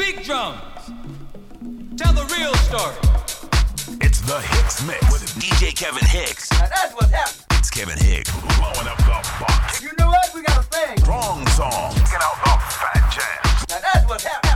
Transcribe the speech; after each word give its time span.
Speak 0.00 0.22
drums. 0.22 0.60
Tell 1.96 2.12
the 2.12 2.22
real 2.38 2.54
story. 2.70 2.94
It's 4.00 4.20
the 4.20 4.38
Hicks 4.40 4.86
Mix 4.86 5.10
with 5.10 5.26
DJ 5.42 5.74
Kevin 5.74 6.04
Hicks. 6.06 6.52
Now 6.52 6.68
that's 6.68 6.94
what's 6.94 7.10
happening. 7.10 7.58
It's 7.58 7.68
Kevin 7.68 7.98
Hicks 7.98 8.30
blowing 8.30 8.86
up 8.86 8.96
the 8.98 9.28
box. 9.40 9.82
You 9.82 9.90
know 9.98 10.06
what? 10.06 10.30
We 10.36 10.42
got 10.42 10.58
a 10.58 10.62
thing. 10.62 11.02
Wrong 11.04 11.44
song. 11.48 11.92
Checking 11.96 12.22
out 12.22 12.38
the 12.44 12.54
fat 12.78 13.12
jam 13.12 13.66
Now 13.70 13.78
that's 13.92 14.08
what's 14.08 14.22
happening. 14.22 14.47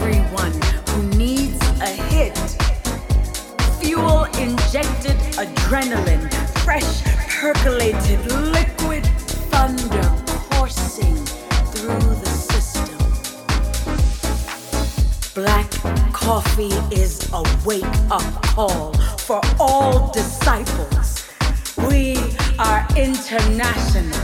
Everyone 0.00 0.52
who 0.88 1.02
needs 1.18 1.60
a 1.80 1.88
hit. 1.88 2.36
Fuel 3.80 4.24
injected 4.38 5.16
adrenaline, 5.36 6.26
fresh 6.60 7.02
percolated 7.28 8.20
liquid 8.52 9.04
thunder 9.52 10.08
coursing 10.50 11.16
through 11.72 12.14
the 12.22 12.32
system. 12.50 12.96
Black 15.34 15.70
coffee 16.12 16.74
is 16.94 17.30
a 17.34 17.42
wake 17.66 17.84
up 18.10 18.42
call 18.42 18.94
for 19.18 19.40
all 19.58 20.10
disciples. 20.12 21.28
We 21.76 22.16
are 22.58 22.86
international. 22.96 24.18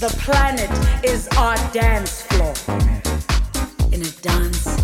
The 0.00 0.08
planet 0.24 0.70
is 1.04 1.28
our 1.36 1.56
dance 1.72 2.22
floor. 2.22 2.54
In 3.92 4.02
a 4.02 4.10
dance. 4.22 4.75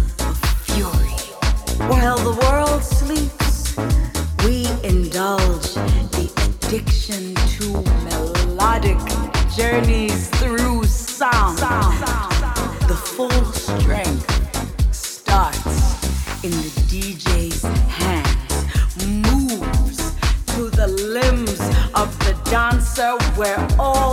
While 1.88 2.18
the 2.18 2.34
world 2.46 2.82
sleeps, 2.82 3.76
we 4.44 4.66
indulge 4.82 5.74
the 6.14 6.30
addiction 6.46 7.34
to 7.34 7.82
melodic 8.04 8.98
journeys 9.56 10.28
through 10.38 10.84
sound. 10.84 11.58
The 12.88 12.94
full 12.94 13.44
strength 13.52 14.94
starts 14.94 16.44
in 16.44 16.50
the 16.50 16.72
DJ's 16.90 17.62
hands, 17.88 18.54
moves 19.04 20.12
to 20.54 20.70
the 20.70 20.88
limbs 20.88 21.60
of 21.94 22.16
the 22.20 22.34
dancer 22.50 23.16
where 23.36 23.58
all 23.78 24.11